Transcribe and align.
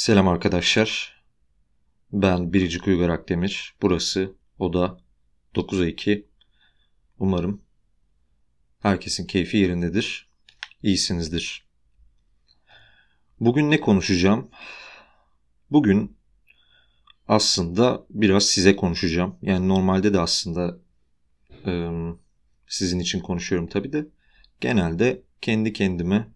Selam 0.00 0.28
arkadaşlar. 0.28 1.20
Ben 2.12 2.52
Biricik 2.52 2.86
Uygar 2.86 3.08
Akdemir. 3.08 3.74
Burası 3.82 4.34
Oda 4.58 5.00
9'a 5.54 5.86
2. 5.86 6.26
Umarım 7.18 7.62
herkesin 8.78 9.26
keyfi 9.26 9.56
yerindedir. 9.56 10.28
İyisinizdir. 10.82 11.66
Bugün 13.40 13.70
ne 13.70 13.80
konuşacağım? 13.80 14.50
Bugün 15.70 16.16
aslında 17.28 18.06
biraz 18.10 18.44
size 18.44 18.76
konuşacağım. 18.76 19.36
Yani 19.42 19.68
normalde 19.68 20.14
de 20.14 20.20
aslında 20.20 20.78
e, 21.66 21.90
sizin 22.66 22.98
için 22.98 23.20
konuşuyorum 23.20 23.68
tabii 23.68 23.92
de. 23.92 24.06
Genelde 24.60 25.22
kendi 25.40 25.72
kendime 25.72 26.28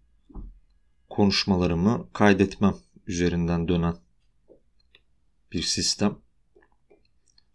konuşmalarımı 1.08 2.08
kaydetmem 2.12 2.74
üzerinden 3.06 3.68
dönen 3.68 3.94
bir 5.52 5.62
sistem. 5.62 6.18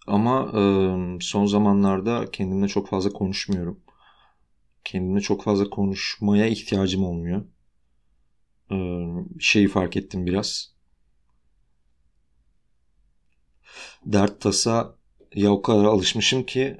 Ama 0.07 0.51
e, 0.59 0.61
son 1.21 1.45
zamanlarda 1.45 2.31
kendimle 2.31 2.67
çok 2.67 2.89
fazla 2.89 3.09
konuşmuyorum. 3.09 3.79
Kendimle 4.83 5.21
çok 5.21 5.43
fazla 5.43 5.69
konuşmaya 5.69 6.47
ihtiyacım 6.47 7.03
olmuyor. 7.03 7.45
E, 8.71 8.77
şeyi 9.39 9.67
fark 9.67 9.97
ettim 9.97 10.25
biraz. 10.25 10.73
Dert 14.05 14.41
tasa 14.41 14.95
ya 15.35 15.51
o 15.51 15.61
kadar 15.61 15.85
alışmışım 15.85 16.45
ki 16.45 16.77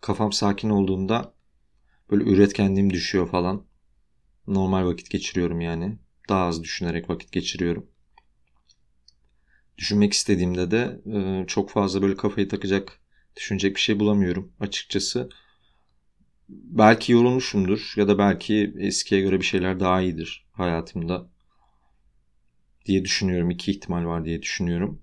kafam 0.00 0.32
sakin 0.32 0.70
olduğunda 0.70 1.34
böyle 2.10 2.24
üretkenliğim 2.24 2.92
düşüyor 2.92 3.28
falan. 3.28 3.66
Normal 4.46 4.86
vakit 4.86 5.10
geçiriyorum 5.10 5.60
yani 5.60 5.98
daha 6.28 6.44
az 6.46 6.62
düşünerek 6.62 7.10
vakit 7.10 7.32
geçiriyorum. 7.32 7.86
Düşünmek 9.78 10.12
istediğimde 10.12 10.70
de 10.70 11.00
e, 11.14 11.46
çok 11.46 11.70
fazla 11.70 12.02
böyle 12.02 12.16
kafayı 12.16 12.48
takacak, 12.48 13.00
düşünecek 13.36 13.74
bir 13.74 13.80
şey 13.80 14.00
bulamıyorum 14.00 14.52
açıkçası. 14.60 15.28
Belki 16.48 17.12
yorulmuşumdur 17.12 17.92
ya 17.96 18.08
da 18.08 18.18
belki 18.18 18.74
eskiye 18.78 19.20
göre 19.20 19.40
bir 19.40 19.44
şeyler 19.44 19.80
daha 19.80 20.00
iyidir 20.00 20.46
hayatımda 20.52 21.28
diye 22.86 23.04
düşünüyorum. 23.04 23.50
İki 23.50 23.70
ihtimal 23.70 24.04
var 24.04 24.24
diye 24.24 24.42
düşünüyorum. 24.42 25.02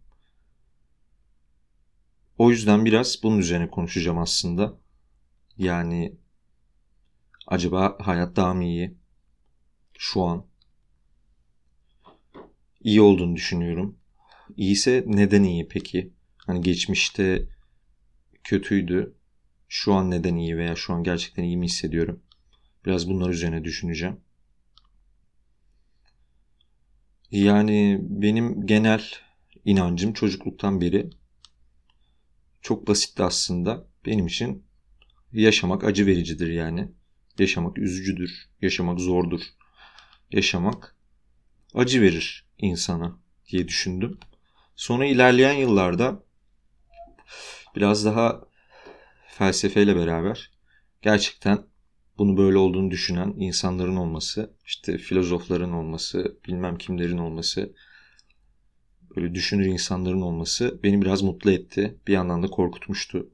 O 2.37 2.51
yüzden 2.51 2.85
biraz 2.85 3.23
bunun 3.23 3.37
üzerine 3.37 3.69
konuşacağım 3.69 4.17
aslında. 4.17 4.73
Yani 5.57 6.15
acaba 7.47 7.97
hayat 7.99 8.35
daha 8.35 8.53
mı 8.53 8.63
iyi 8.63 8.97
şu 9.97 10.23
an 10.23 10.45
iyi 12.85 13.01
olduğunu 13.01 13.35
düşünüyorum. 13.35 13.97
İyiyse 14.57 15.03
neden 15.07 15.43
iyi 15.43 15.67
peki? 15.67 16.13
Hani 16.37 16.61
geçmişte 16.61 17.45
kötüydü. 18.43 19.15
Şu 19.67 19.93
an 19.93 20.11
neden 20.11 20.35
iyi 20.35 20.57
veya 20.57 20.75
şu 20.75 20.93
an 20.93 21.03
gerçekten 21.03 21.43
iyi 21.43 21.57
mi 21.57 21.65
hissediyorum? 21.65 22.23
Biraz 22.85 23.09
bunlar 23.09 23.29
üzerine 23.29 23.63
düşüneceğim. 23.63 24.17
Yani 27.31 27.99
benim 28.01 28.67
genel 28.67 29.03
inancım 29.65 30.13
çocukluktan 30.13 30.81
beri 30.81 31.09
çok 32.61 32.87
basitti 32.87 33.23
aslında. 33.23 33.87
Benim 34.05 34.27
için 34.27 34.65
yaşamak 35.33 35.83
acı 35.83 36.05
vericidir 36.05 36.47
yani. 36.47 36.87
Yaşamak 37.39 37.77
üzücüdür. 37.77 38.49
Yaşamak 38.61 38.99
zordur. 38.99 39.41
Yaşamak 40.31 40.95
acı 41.73 42.01
verir 42.01 42.44
insana 42.57 43.19
diye 43.47 43.67
düşündüm. 43.67 44.19
Sonra 44.75 45.05
ilerleyen 45.05 45.53
yıllarda 45.53 46.23
biraz 47.75 48.05
daha 48.05 48.41
felsefeyle 49.27 49.95
beraber 49.95 50.51
gerçekten 51.01 51.65
bunu 52.17 52.37
böyle 52.37 52.57
olduğunu 52.57 52.91
düşünen 52.91 53.33
insanların 53.37 53.95
olması, 53.95 54.53
işte 54.65 54.97
filozofların 54.97 55.73
olması, 55.73 56.37
bilmem 56.47 56.77
kimlerin 56.77 57.17
olması, 57.17 57.73
böyle 59.15 59.35
düşünür 59.35 59.65
insanların 59.65 60.21
olması 60.21 60.79
beni 60.83 61.01
biraz 61.01 61.21
mutlu 61.21 61.51
etti. 61.51 61.99
Bir 62.07 62.13
yandan 62.13 62.43
da 62.43 62.47
korkutmuştu. 62.47 63.29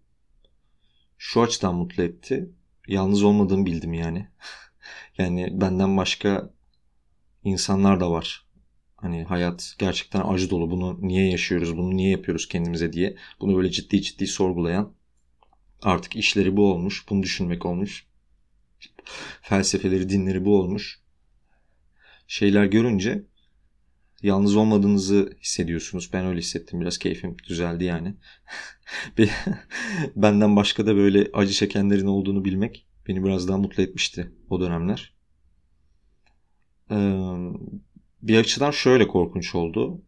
Şu 1.18 1.42
açıdan 1.42 1.76
mutlu 1.76 2.04
etti. 2.04 2.50
Yalnız 2.88 3.24
olmadığımı 3.24 3.66
bildim 3.66 3.94
yani. 3.94 4.28
yani 5.18 5.50
benden 5.62 5.98
başka 5.98 6.54
insanlar 7.44 8.00
da 8.00 8.12
var 8.12 8.46
Hani 9.02 9.24
hayat 9.24 9.76
gerçekten 9.80 10.22
acı 10.22 10.50
dolu. 10.50 10.72
Bunu 10.72 11.00
niye 11.02 11.32
yaşıyoruz? 11.32 11.78
Bunu 11.78 11.98
niye 11.98 12.10
yapıyoruz 12.10 12.48
kendimize 12.48 12.94
diye. 12.94 13.16
Bunu 13.42 13.58
böyle 13.58 13.72
ciddi 13.72 14.02
ciddi 14.02 14.28
sorgulayan 14.28 14.94
artık 15.82 16.16
işleri 16.16 16.58
bu 16.58 16.72
olmuş. 16.74 17.10
Bunu 17.10 17.24
düşünmek 17.24 17.66
olmuş. 17.66 18.08
Felsefeleri, 19.42 20.10
dinleri 20.10 20.46
bu 20.46 20.60
olmuş. 20.60 21.00
Şeyler 22.28 22.66
görünce 22.66 23.24
yalnız 24.24 24.56
olmadığınızı 24.56 25.38
hissediyorsunuz. 25.42 26.10
Ben 26.14 26.26
öyle 26.26 26.40
hissettim. 26.40 26.82
Biraz 26.82 26.98
keyfim 26.98 27.38
düzeldi 27.50 27.84
yani. 27.84 28.16
Benden 30.16 30.56
başka 30.56 30.86
da 30.86 30.96
böyle 30.96 31.30
acı 31.34 31.54
çekenlerin 31.54 32.08
olduğunu 32.08 32.46
bilmek 32.46 32.88
beni 33.08 33.24
biraz 33.24 33.48
daha 33.48 33.58
mutlu 33.58 33.84
etmişti 33.84 34.32
o 34.50 34.62
dönemler. 34.62 35.14
Ee, 36.92 36.96
bir 38.22 38.38
açıdan 38.40 38.72
şöyle 38.72 39.08
korkunç 39.08 39.56
oldu. 39.56 40.02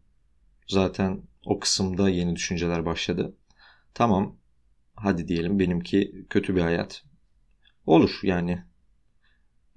Zaten 0.68 1.22
o 1.44 1.60
kısımda 1.60 2.08
yeni 2.08 2.36
düşünceler 2.36 2.86
başladı. 2.86 3.36
Tamam 3.94 4.36
hadi 4.94 5.28
diyelim 5.28 5.58
benimki 5.58 6.26
kötü 6.30 6.56
bir 6.56 6.60
hayat. 6.60 7.04
Olur 7.86 8.20
yani. 8.22 8.64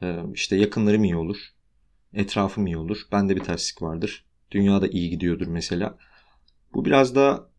Ee, 0.02 0.24
işte 0.34 0.56
yakınlarım 0.56 1.04
iyi 1.04 1.16
olur. 1.16 1.38
Etrafım 2.14 2.68
iyi 2.68 2.78
olur. 2.78 3.02
Bende 3.12 3.36
bir 3.36 3.44
terslik 3.44 3.82
vardır. 3.82 4.26
Dünyada 4.52 4.88
iyi 4.88 5.10
gidiyordur 5.10 5.48
mesela. 5.48 5.98
Bu 6.74 6.86
biraz 6.86 7.16
da 7.16 7.50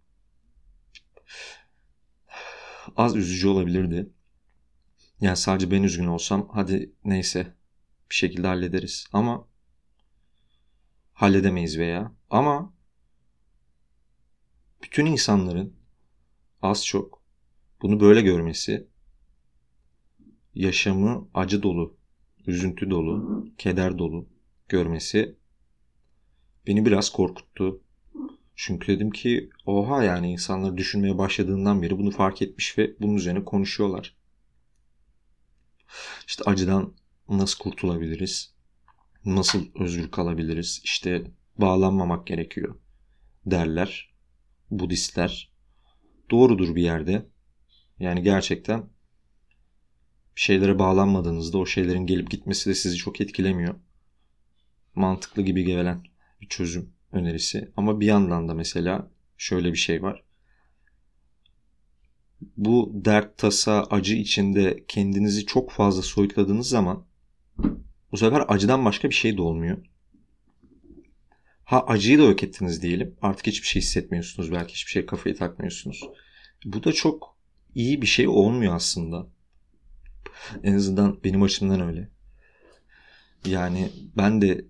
az 2.97 3.17
üzücü 3.17 3.49
olabilirdi. 3.49 4.11
Yani 5.21 5.37
sadece 5.37 5.71
ben 5.71 5.83
üzgün 5.83 6.07
olsam 6.07 6.49
hadi 6.53 6.93
neyse 7.05 7.55
bir 8.11 8.15
şekilde 8.15 8.47
hallederiz. 8.47 9.07
Ama 9.13 9.48
halledemeyiz 11.19 11.79
veya 11.79 12.13
ama 12.31 12.73
bütün 14.83 15.07
insanların 15.07 15.77
az 16.63 16.87
çok 16.87 17.23
bunu 17.83 18.01
böyle 18.01 18.21
görmesi 18.23 18.89
yaşamı 20.55 21.29
acı 21.35 21.63
dolu, 21.63 21.97
üzüntü 22.47 22.91
dolu, 22.91 23.47
keder 23.59 23.99
dolu 23.99 24.29
görmesi 24.69 25.37
beni 26.67 26.87
biraz 26.87 27.11
korkuttu. 27.11 27.83
Çünkü 28.55 28.93
dedim 28.93 29.11
ki 29.11 29.51
oha 29.67 30.05
yani 30.05 30.33
insanlar 30.33 30.77
düşünmeye 30.77 31.19
başladığından 31.19 31.83
beri 31.83 31.99
bunu 31.99 32.11
fark 32.11 32.43
etmiş 32.43 32.79
ve 32.79 33.01
bunun 33.01 33.15
üzerine 33.15 33.45
konuşuyorlar. 33.45 34.17
İşte 36.27 36.45
acıdan 36.47 36.95
nasıl 37.29 37.59
kurtulabiliriz? 37.59 38.58
Nasıl 39.37 39.67
özgür 39.75 40.11
kalabiliriz? 40.11 40.81
İşte 40.85 41.25
bağlanmamak 41.59 42.27
gerekiyor 42.27 42.81
derler 43.47 44.15
Budistler. 44.71 45.53
Doğrudur 46.31 46.75
bir 46.75 46.83
yerde. 46.83 47.27
Yani 47.99 48.23
gerçekten 48.23 48.81
bir 50.37 50.41
şeylere 50.41 50.79
bağlanmadığınızda 50.79 51.59
o 51.59 51.67
şeylerin 51.67 52.07
gelip 52.07 52.31
gitmesi 52.31 52.71
de 52.71 52.75
sizi 52.75 52.97
çok 52.97 53.21
etkilemiyor. 53.21 53.75
Mantıklı 54.95 55.43
gibi 55.43 55.65
gelen 55.65 56.03
bir 56.41 56.49
çözüm 56.49 56.93
önerisi. 57.13 57.73
Ama 57.77 58.01
bir 58.01 58.07
yandan 58.07 58.49
da 58.49 58.55
mesela 58.55 59.11
şöyle 59.37 59.73
bir 59.73 59.79
şey 59.79 60.03
var. 60.03 60.25
Bu 62.57 62.93
dert, 62.95 63.39
tasa, 63.39 63.83
acı 63.83 64.15
içinde 64.15 64.85
kendinizi 64.89 65.47
çok 65.47 65.71
fazla 65.71 66.03
soyutladığınız 66.03 66.69
zaman 66.69 67.07
bu 68.13 68.17
sefer 68.17 68.45
acıdan 68.49 68.85
başka 68.85 69.11
bir 69.11 69.15
şey 69.15 69.37
de 69.37 69.43
olmuyor. 69.43 69.79
Ha 71.65 71.85
acıyı 71.87 72.19
da 72.19 72.23
yok 72.23 72.43
ettiniz 72.43 72.83
diyelim. 72.83 73.17
Artık 73.23 73.47
hiçbir 73.47 73.67
şey 73.67 73.83
hissetmiyorsunuz. 73.83 74.53
Belki 74.53 74.75
hiçbir 74.75 74.91
şey 74.91 75.07
kafayı 75.07 75.37
takmıyorsunuz. 75.37 76.05
Bu 76.65 76.85
da 76.85 76.93
çok 76.93 77.37
iyi 77.75 78.03
bir 78.03 78.07
şey 78.07 78.29
olmuyor 78.29 78.75
aslında. 78.75 79.27
En 80.63 80.75
azından 80.75 81.25
benim 81.25 81.43
açımdan 81.43 81.81
öyle. 81.81 82.09
Yani 83.47 83.91
ben 84.17 84.43
de 84.43 84.65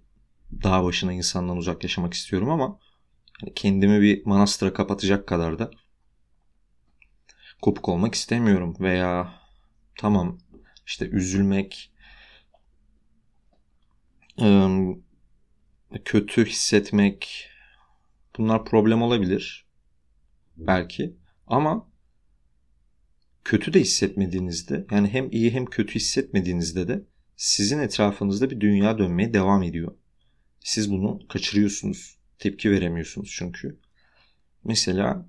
dağ 0.52 0.84
başına 0.84 1.12
insandan 1.12 1.56
uzak 1.56 1.82
yaşamak 1.82 2.14
istiyorum 2.14 2.50
ama 2.50 2.78
kendimi 3.54 4.00
bir 4.00 4.26
manastıra 4.26 4.72
kapatacak 4.72 5.26
kadar 5.26 5.58
da 5.58 5.70
kopuk 7.62 7.88
olmak 7.88 8.14
istemiyorum 8.14 8.76
veya 8.80 9.34
tamam 9.98 10.38
işte 10.86 11.08
üzülmek, 11.08 11.92
kötü 16.04 16.44
hissetmek, 16.46 17.48
Bunlar 18.38 18.64
problem 18.64 19.02
olabilir. 19.02 19.66
Belki. 20.56 21.16
Ama 21.46 21.88
kötü 23.44 23.72
de 23.72 23.80
hissetmediğinizde 23.80 24.86
yani 24.90 25.08
hem 25.08 25.30
iyi 25.30 25.50
hem 25.50 25.66
kötü 25.66 25.94
hissetmediğinizde 25.94 26.88
de 26.88 27.02
sizin 27.36 27.78
etrafınızda 27.78 28.50
bir 28.50 28.60
dünya 28.60 28.98
dönmeye 28.98 29.34
devam 29.34 29.62
ediyor. 29.62 29.94
Siz 30.60 30.90
bunu 30.90 31.20
kaçırıyorsunuz. 31.28 32.18
Tepki 32.38 32.70
veremiyorsunuz 32.70 33.34
çünkü. 33.36 33.78
Mesela 34.64 35.26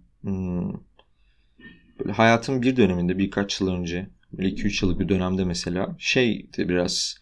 böyle 1.99 2.11
hayatın 2.11 2.61
bir 2.61 2.75
döneminde 2.75 3.17
birkaç 3.17 3.61
yıl 3.61 3.67
önce 3.67 4.09
böyle 4.33 4.49
2-3 4.49 4.85
yıllık 4.85 4.99
bir 4.99 5.09
dönemde 5.09 5.45
mesela 5.45 5.95
şeydi 5.99 6.69
biraz 6.69 7.15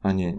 hani 0.00 0.38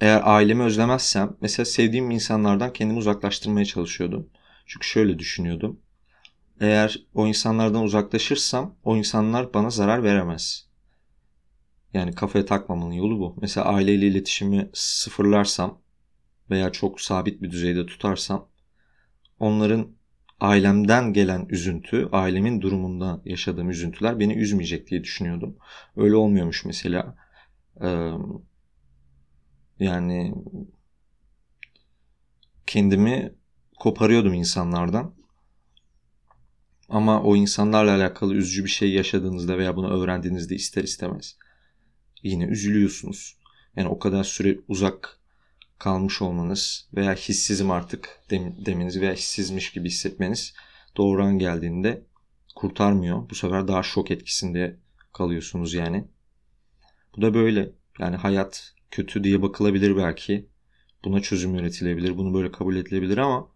eğer 0.00 0.20
ailemi 0.24 0.62
özlemezsem 0.62 1.36
mesela 1.40 1.66
sevdiğim 1.66 2.10
insanlardan 2.10 2.72
kendimi 2.72 2.98
uzaklaştırmaya 2.98 3.64
çalışıyordum. 3.64 4.30
Çünkü 4.66 4.86
şöyle 4.86 5.18
düşünüyordum. 5.18 5.80
Eğer 6.60 7.06
o 7.14 7.26
insanlardan 7.26 7.82
uzaklaşırsam 7.82 8.76
o 8.84 8.96
insanlar 8.96 9.54
bana 9.54 9.70
zarar 9.70 10.02
veremez. 10.02 10.66
Yani 11.94 12.14
kafaya 12.14 12.44
takmamanın 12.44 12.92
yolu 12.92 13.20
bu. 13.20 13.36
Mesela 13.40 13.66
aileyle 13.66 14.06
iletişimi 14.06 14.70
sıfırlarsam 14.72 15.80
veya 16.50 16.72
çok 16.72 17.00
sabit 17.00 17.42
bir 17.42 17.50
düzeyde 17.50 17.86
tutarsam 17.86 18.48
onların 19.38 19.96
ailemden 20.40 21.12
gelen 21.12 21.46
üzüntü, 21.48 22.08
ailemin 22.12 22.60
durumunda 22.60 23.22
yaşadığım 23.24 23.70
üzüntüler 23.70 24.20
beni 24.20 24.34
üzmeyecek 24.34 24.90
diye 24.90 25.04
düşünüyordum. 25.04 25.56
Öyle 25.96 26.16
olmuyormuş 26.16 26.64
mesela. 26.64 27.14
Ee, 27.82 28.10
yani 29.80 30.34
kendimi 32.66 33.34
koparıyordum 33.78 34.34
insanlardan. 34.34 35.14
Ama 36.88 37.22
o 37.22 37.36
insanlarla 37.36 37.96
alakalı 37.96 38.34
üzücü 38.34 38.64
bir 38.64 38.70
şey 38.70 38.92
yaşadığınızda 38.92 39.58
veya 39.58 39.76
bunu 39.76 40.02
öğrendiğinizde 40.02 40.54
ister 40.54 40.84
istemez 40.84 41.36
yine 42.22 42.44
üzülüyorsunuz. 42.44 43.36
Yani 43.76 43.88
o 43.88 43.98
kadar 43.98 44.24
süre 44.24 44.58
uzak 44.68 45.20
kalmış 45.78 46.22
olmanız 46.22 46.88
veya 46.96 47.14
hissizim 47.14 47.70
artık 47.70 48.20
demeniz 48.66 49.00
veya 49.00 49.12
hissizmiş 49.12 49.72
gibi 49.72 49.88
hissetmeniz 49.88 50.54
doğuran 50.96 51.38
geldiğinde 51.38 52.02
kurtarmıyor. 52.54 53.30
Bu 53.30 53.34
sefer 53.34 53.68
daha 53.68 53.82
şok 53.82 54.10
etkisinde 54.10 54.76
kalıyorsunuz 55.12 55.74
yani. 55.74 56.04
Bu 57.16 57.22
da 57.22 57.34
böyle. 57.34 57.72
Yani 57.98 58.16
hayat 58.16 58.74
kötü 58.90 59.24
diye 59.24 59.42
bakılabilir 59.42 59.96
belki. 59.96 60.48
Buna 61.04 61.20
çözüm 61.20 61.54
üretilebilir. 61.54 62.18
Bunu 62.18 62.34
böyle 62.34 62.52
kabul 62.52 62.76
edilebilir 62.76 63.18
ama 63.18 63.48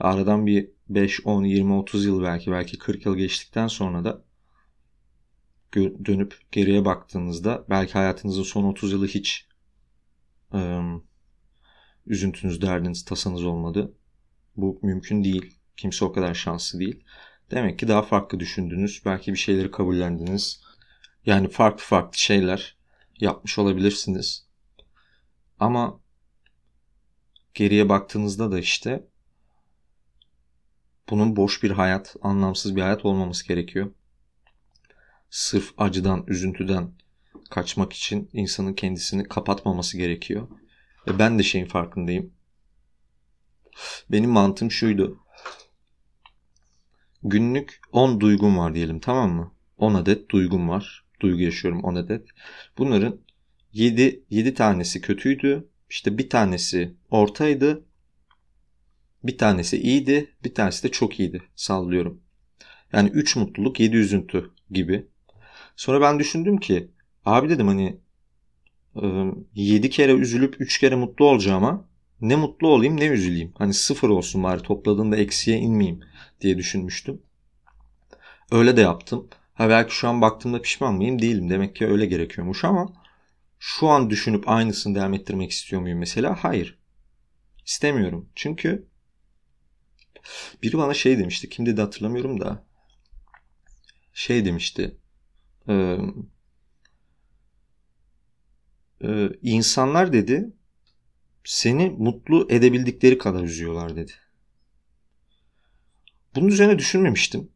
aradan 0.00 0.46
bir 0.46 0.70
5, 0.88 1.26
10, 1.26 1.44
20, 1.44 1.72
30 1.72 2.04
yıl 2.04 2.22
belki 2.22 2.50
belki 2.50 2.78
40 2.78 3.06
yıl 3.06 3.16
geçtikten 3.16 3.66
sonra 3.66 4.04
da 4.04 4.24
dönüp 6.04 6.38
geriye 6.52 6.84
baktığınızda 6.84 7.64
belki 7.70 7.92
hayatınızın 7.92 8.42
son 8.42 8.64
30 8.64 8.92
yılı 8.92 9.06
hiç 9.06 9.48
ıı, 10.54 11.00
üzüntünüz, 12.06 12.62
derdiniz, 12.62 13.04
tasanız 13.04 13.44
olmadı. 13.44 13.94
Bu 14.56 14.78
mümkün 14.82 15.24
değil. 15.24 15.58
Kimse 15.76 16.04
o 16.04 16.12
kadar 16.12 16.34
şanslı 16.34 16.80
değil. 16.80 17.04
Demek 17.50 17.78
ki 17.78 17.88
daha 17.88 18.02
farklı 18.02 18.40
düşündünüz. 18.40 19.02
Belki 19.04 19.32
bir 19.32 19.38
şeyleri 19.38 19.70
kabullendiniz. 19.70 20.62
Yani 21.26 21.48
farklı 21.48 21.84
farklı 21.84 22.18
şeyler 22.18 22.76
yapmış 23.20 23.58
olabilirsiniz. 23.58 24.45
Ama 25.60 26.00
geriye 27.54 27.88
baktığınızda 27.88 28.52
da 28.52 28.58
işte 28.58 29.06
bunun 31.10 31.36
boş 31.36 31.62
bir 31.62 31.70
hayat, 31.70 32.16
anlamsız 32.22 32.76
bir 32.76 32.82
hayat 32.82 33.04
olmaması 33.04 33.48
gerekiyor. 33.48 33.92
Sırf 35.30 35.72
acıdan, 35.78 36.24
üzüntüden 36.26 36.92
kaçmak 37.50 37.92
için 37.92 38.30
insanın 38.32 38.74
kendisini 38.74 39.28
kapatmaması 39.28 39.98
gerekiyor. 39.98 40.48
Ve 41.08 41.18
ben 41.18 41.38
de 41.38 41.42
şeyin 41.42 41.66
farkındayım. 41.66 42.32
Benim 44.10 44.30
mantığım 44.30 44.70
şuydu. 44.70 45.18
Günlük 47.22 47.80
10 47.92 48.20
duygum 48.20 48.58
var 48.58 48.74
diyelim 48.74 49.00
tamam 49.00 49.32
mı? 49.32 49.54
10 49.76 49.94
adet 49.94 50.30
duygum 50.30 50.68
var. 50.68 51.04
Duygu 51.20 51.42
yaşıyorum 51.42 51.84
10 51.84 51.94
adet. 51.94 52.28
Bunların 52.78 53.20
7, 53.76 54.24
7 54.30 54.54
tanesi 54.54 55.00
kötüydü. 55.00 55.68
İşte 55.90 56.18
bir 56.18 56.30
tanesi 56.30 56.94
ortaydı. 57.10 57.84
Bir 59.24 59.38
tanesi 59.38 59.82
iyiydi. 59.82 60.30
Bir 60.44 60.54
tanesi 60.54 60.82
de 60.82 60.90
çok 60.90 61.20
iyiydi. 61.20 61.42
Sallıyorum. 61.56 62.20
Yani 62.92 63.08
3 63.08 63.36
mutluluk 63.36 63.80
7 63.80 63.96
üzüntü 63.96 64.50
gibi. 64.70 65.06
Sonra 65.76 66.00
ben 66.00 66.18
düşündüm 66.18 66.56
ki 66.58 66.90
abi 67.24 67.48
dedim 67.48 67.66
hani 67.68 67.96
7 69.54 69.90
kere 69.90 70.12
üzülüp 70.12 70.60
3 70.60 70.78
kere 70.78 70.94
mutlu 70.94 71.24
olacağıma 71.24 71.88
ne 72.20 72.36
mutlu 72.36 72.68
olayım 72.68 72.96
ne 72.96 73.06
üzüleyim. 73.06 73.52
Hani 73.58 73.74
sıfır 73.74 74.08
olsun 74.08 74.42
bari 74.42 74.62
topladığında 74.62 75.16
eksiye 75.16 75.58
inmeyeyim 75.58 76.00
diye 76.40 76.58
düşünmüştüm. 76.58 77.22
Öyle 78.52 78.76
de 78.76 78.80
yaptım. 78.80 79.28
Ha 79.54 79.68
belki 79.68 79.94
şu 79.94 80.08
an 80.08 80.20
baktığımda 80.20 80.62
pişman 80.62 80.94
mıyım? 80.94 81.22
Değilim. 81.22 81.50
Demek 81.50 81.76
ki 81.76 81.86
öyle 81.86 82.06
gerekiyormuş 82.06 82.64
ama 82.64 83.05
şu 83.58 83.88
an 83.88 84.10
düşünüp 84.10 84.48
aynısını 84.48 84.94
devam 84.94 85.14
ettirmek 85.14 85.50
istiyor 85.50 85.82
muyum 85.82 85.98
mesela? 85.98 86.44
Hayır. 86.44 86.78
İstemiyorum. 87.66 88.28
Çünkü 88.34 88.88
biri 90.62 90.78
bana 90.78 90.94
şey 90.94 91.18
demişti. 91.18 91.48
Kim 91.48 91.66
dedi 91.66 91.80
hatırlamıyorum 91.80 92.40
da. 92.40 92.64
Şey 94.14 94.44
demişti. 94.44 94.96
Ee, 95.68 95.98
e, 99.04 99.28
insanlar 99.42 100.12
dedi 100.12 100.52
seni 101.44 101.90
mutlu 101.90 102.46
edebildikleri 102.50 103.18
kadar 103.18 103.42
üzüyorlar 103.42 103.96
dedi. 103.96 104.12
Bunun 106.34 106.48
üzerine 106.48 106.78
düşünmemiştim. 106.78 107.48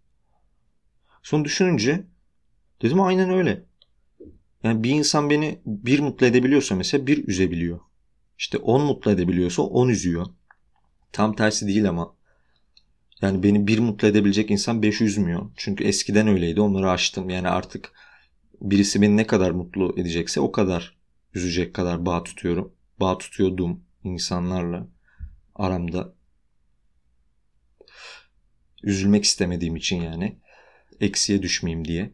Son 1.22 1.44
düşününce 1.44 2.06
dedim 2.82 3.00
aynen 3.00 3.30
öyle. 3.30 3.69
Yani 4.64 4.82
bir 4.82 4.90
insan 4.90 5.30
beni 5.30 5.60
bir 5.66 6.00
mutlu 6.00 6.26
edebiliyorsa 6.26 6.74
mesela 6.74 7.06
bir 7.06 7.28
üzebiliyor. 7.28 7.80
İşte 8.38 8.58
on 8.58 8.82
mutlu 8.82 9.10
edebiliyorsa 9.10 9.62
on 9.62 9.88
üzüyor. 9.88 10.26
Tam 11.12 11.36
tersi 11.36 11.66
değil 11.66 11.88
ama. 11.88 12.16
Yani 13.22 13.42
beni 13.42 13.66
bir 13.66 13.78
mutlu 13.78 14.08
edebilecek 14.08 14.50
insan 14.50 14.82
beş 14.82 15.00
üzmüyor. 15.00 15.50
Çünkü 15.56 15.84
eskiden 15.84 16.28
öyleydi 16.28 16.60
onları 16.60 16.90
aştım. 16.90 17.30
Yani 17.30 17.48
artık 17.48 17.92
birisi 18.60 19.02
beni 19.02 19.16
ne 19.16 19.26
kadar 19.26 19.50
mutlu 19.50 19.94
edecekse 19.96 20.40
o 20.40 20.52
kadar 20.52 20.96
üzecek 21.34 21.74
kadar 21.74 22.06
bağ 22.06 22.22
tutuyorum. 22.22 22.72
Bağ 23.00 23.18
tutuyordum 23.18 23.84
insanlarla 24.04 24.88
aramda. 25.54 26.14
Üzülmek 28.82 29.24
istemediğim 29.24 29.76
için 29.76 30.02
yani. 30.02 30.38
Eksiye 31.00 31.42
düşmeyeyim 31.42 31.84
diye. 31.84 32.12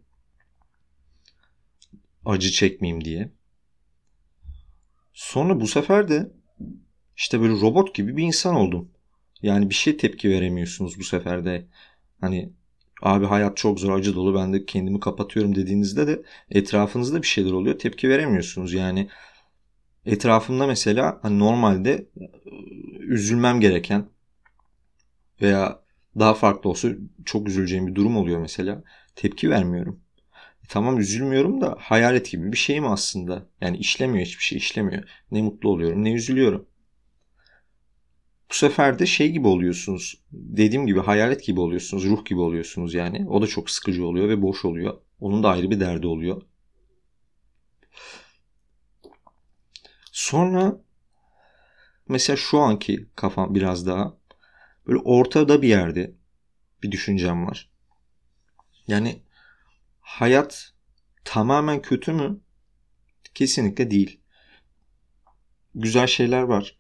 Acı 2.26 2.50
çekmeyeyim 2.50 3.04
diye. 3.04 3.33
Sonra 5.12 5.61
bu 5.61 5.66
sefer 5.66 6.09
de 6.09 6.33
işte 7.16 7.40
böyle 7.40 7.52
robot 7.52 7.95
gibi 7.95 8.16
bir 8.16 8.23
insan 8.23 8.54
oldum. 8.54 8.90
Yani 9.42 9.71
bir 9.71 9.75
şey 9.75 9.97
tepki 9.97 10.30
veremiyorsunuz 10.30 10.99
bu 10.99 11.04
sefer 11.04 11.45
de. 11.45 11.66
Hani 12.21 12.52
abi 13.02 13.26
hayat 13.26 13.56
çok 13.56 13.80
zor 13.80 13.99
acı 13.99 14.14
dolu 14.14 14.35
ben 14.35 14.52
de 14.52 14.66
kendimi 14.66 15.00
kapatıyorum 15.00 15.54
dediğinizde 15.54 16.06
de 16.06 16.23
etrafınızda 16.50 17.23
bir 17.23 17.26
şeyler 17.26 17.52
oluyor 17.52 17.78
tepki 17.78 18.09
veremiyorsunuz. 18.09 18.73
Yani 18.73 19.09
etrafımda 20.06 20.66
mesela 20.66 21.18
hani 21.23 21.38
normalde 21.38 22.06
üzülmem 23.00 23.61
gereken 23.61 24.09
veya 25.42 25.80
daha 26.18 26.35
farklı 26.35 26.71
olsa 26.71 26.88
çok 27.25 27.49
üzüleceğim 27.49 27.87
bir 27.87 27.95
durum 27.95 28.16
oluyor 28.16 28.40
mesela. 28.40 28.83
Tepki 29.14 29.50
vermiyorum. 29.50 30.06
E, 30.66 30.68
tamam 30.68 30.99
üzülmüyorum 30.99 31.61
da 31.61 31.76
hayalet 31.78 32.30
gibi 32.30 32.52
bir 32.52 32.56
şey 32.56 32.80
mi 32.80 32.88
aslında? 32.88 33.46
Yani 33.61 33.76
işlemiyor 33.76 34.26
hiçbir 34.26 34.44
şey 34.44 34.58
işlemiyor. 34.58 35.02
Ne 35.30 35.42
mutlu 35.42 35.68
oluyorum 35.68 36.04
ne 36.04 36.12
üzülüyorum. 36.12 36.66
Bu 38.50 38.54
sefer 38.54 38.99
de 38.99 39.06
şey 39.06 39.32
gibi 39.32 39.49
oluyorsunuz. 39.49 40.23
Dediğim 40.32 40.87
gibi 40.87 41.00
hayalet 41.00 41.44
gibi 41.44 41.61
oluyorsunuz. 41.61 42.04
Ruh 42.04 42.25
gibi 42.25 42.40
oluyorsunuz 42.40 42.94
yani. 42.94 43.26
O 43.28 43.42
da 43.42 43.46
çok 43.46 43.70
sıkıcı 43.70 44.06
oluyor 44.06 44.28
ve 44.28 44.42
boş 44.42 44.64
oluyor. 44.64 44.94
Onun 45.20 45.42
da 45.42 45.49
ayrı 45.49 45.70
bir 45.70 45.80
derdi 45.80 46.06
oluyor. 46.06 46.42
Sonra 50.12 50.80
mesela 52.08 52.37
şu 52.37 52.58
anki 52.58 53.06
kafam 53.16 53.54
biraz 53.54 53.87
daha 53.87 54.16
böyle 54.87 54.99
ortada 54.99 55.62
bir 55.62 55.68
yerde 55.68 56.14
bir 56.82 56.90
düşüncem 56.90 57.46
var. 57.46 57.70
Yani 58.88 59.25
hayat 60.07 60.73
tamamen 61.25 61.83
kötü 61.83 62.13
mü? 62.13 62.41
Kesinlikle 63.35 63.91
değil. 63.91 64.21
Güzel 65.75 66.07
şeyler 66.07 66.43
var. 66.43 66.79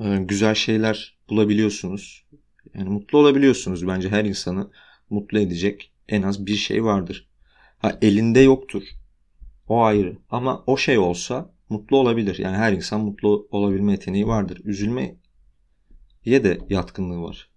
e, 0.00 0.16
güzel 0.16 0.54
şeyler 0.54 1.18
bulabiliyorsunuz. 1.28 2.26
Yani 2.74 2.88
mutlu 2.88 3.18
olabiliyorsunuz. 3.18 3.88
Bence 3.88 4.08
her 4.08 4.24
insanı 4.24 4.70
mutlu 5.10 5.38
edecek 5.38 5.92
en 6.08 6.22
az 6.22 6.46
bir 6.46 6.56
şey 6.56 6.84
vardır. 6.84 7.28
Ha 7.78 7.98
elinde 8.02 8.40
yoktur. 8.40 8.82
O 9.68 9.82
ayrı. 9.82 10.18
Ama 10.30 10.64
o 10.66 10.76
şey 10.76 10.98
olsa 10.98 11.54
mutlu 11.68 11.96
olabilir. 11.96 12.38
Yani 12.38 12.56
her 12.56 12.72
insan 12.72 13.00
mutlu 13.00 13.48
olabilme 13.50 13.92
yeteneği 13.92 14.26
vardır. 14.26 14.60
Üzülmeye 14.64 15.16
de 16.26 16.58
yatkınlığı 16.68 17.22
var. 17.22 17.50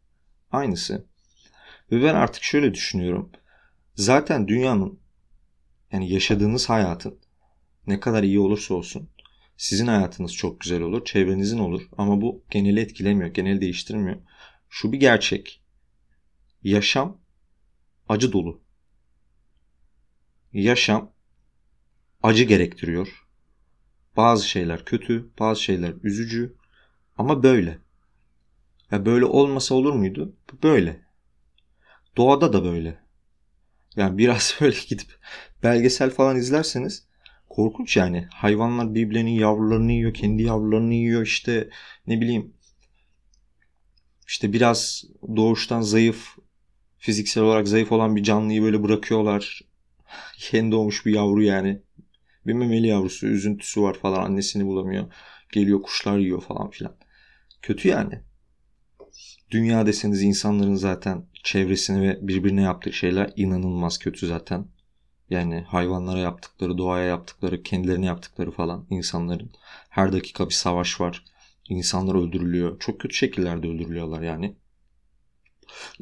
Aynısı. 0.51 1.07
Ve 1.91 2.03
ben 2.03 2.15
artık 2.15 2.43
şöyle 2.43 2.73
düşünüyorum. 2.73 3.31
Zaten 3.95 4.47
dünyanın 4.47 4.99
yani 5.91 6.13
yaşadığınız 6.13 6.69
hayatın 6.69 7.19
ne 7.87 7.99
kadar 7.99 8.23
iyi 8.23 8.39
olursa 8.39 8.73
olsun 8.73 9.09
sizin 9.57 9.87
hayatınız 9.87 10.33
çok 10.33 10.59
güzel 10.59 10.81
olur, 10.81 11.05
çevrenizin 11.05 11.59
olur 11.59 11.81
ama 11.97 12.21
bu 12.21 12.43
geneli 12.49 12.79
etkilemiyor, 12.79 13.29
geneli 13.29 13.61
değiştirmiyor. 13.61 14.17
Şu 14.69 14.91
bir 14.91 14.99
gerçek. 14.99 15.61
Yaşam 16.63 17.17
acı 18.09 18.33
dolu. 18.33 18.61
Yaşam 20.53 21.11
acı 22.23 22.43
gerektiriyor. 22.43 23.27
Bazı 24.17 24.47
şeyler 24.47 24.85
kötü, 24.85 25.29
bazı 25.39 25.61
şeyler 25.61 25.93
üzücü 26.03 26.55
ama 27.17 27.43
böyle. 27.43 27.79
Ya 28.91 29.05
böyle 29.05 29.25
olmasa 29.25 29.75
olur 29.75 29.93
muydu? 29.93 30.35
Böyle. 30.63 31.01
Doğada 32.17 32.53
da 32.53 32.63
böyle. 32.63 33.02
Yani 33.95 34.17
biraz 34.17 34.55
böyle 34.61 34.77
gidip 34.87 35.07
belgesel 35.63 36.09
falan 36.09 36.37
izlerseniz 36.37 37.03
korkunç 37.49 37.97
yani. 37.97 38.27
Hayvanlar 38.33 38.95
birbirlerinin 38.95 39.31
yavrularını 39.31 39.91
yiyor, 39.91 40.13
kendi 40.13 40.43
yavrularını 40.43 40.93
yiyor 40.93 41.21
işte 41.21 41.69
ne 42.07 42.21
bileyim. 42.21 42.53
İşte 44.27 44.53
biraz 44.53 45.03
doğuştan 45.35 45.81
zayıf, 45.81 46.37
fiziksel 46.97 47.43
olarak 47.43 47.67
zayıf 47.67 47.91
olan 47.91 48.15
bir 48.15 48.23
canlıyı 48.23 48.61
böyle 48.63 48.83
bırakıyorlar. 48.83 49.61
Yeni 50.51 50.71
doğmuş 50.71 51.05
bir 51.05 51.13
yavru 51.13 51.43
yani. 51.43 51.81
Bir 52.47 52.53
memeli 52.53 52.87
yavrusu, 52.87 53.27
üzüntüsü 53.27 53.81
var 53.81 53.93
falan 53.93 54.23
annesini 54.23 54.65
bulamıyor. 54.65 55.13
Geliyor 55.53 55.81
kuşlar 55.81 56.17
yiyor 56.17 56.41
falan 56.41 56.69
filan. 56.69 56.95
Kötü 57.61 57.87
yani. 57.87 58.21
Dünya 59.53 59.85
deseniz 59.85 60.21
insanların 60.21 60.75
zaten 60.75 61.25
çevresine 61.43 62.01
ve 62.01 62.27
birbirine 62.27 62.61
yaptığı 62.61 62.93
şeyler 62.93 63.33
inanılmaz 63.35 63.97
kötü 63.97 64.27
zaten. 64.27 64.67
Yani 65.29 65.61
hayvanlara 65.61 66.19
yaptıkları, 66.19 66.77
doğaya 66.77 67.05
yaptıkları, 67.05 67.63
kendilerine 67.63 68.05
yaptıkları 68.05 68.51
falan 68.51 68.87
insanların. 68.89 69.51
Her 69.89 70.13
dakika 70.13 70.49
bir 70.49 70.53
savaş 70.53 71.01
var. 71.01 71.25
İnsanlar 71.69 72.15
öldürülüyor. 72.15 72.79
Çok 72.79 73.01
kötü 73.01 73.15
şekillerde 73.15 73.67
öldürülüyorlar 73.67 74.21
yani. 74.21 74.55